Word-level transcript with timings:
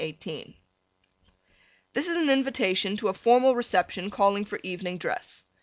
This 1.93 2.07
is 2.07 2.17
an 2.17 2.31
invitation 2.31 2.97
to 2.97 3.09
a 3.09 3.13
formal 3.13 3.55
reception 3.55 4.09
calling 4.09 4.45
for 4.45 4.59
evening 4.63 4.97
dress. 4.97 5.43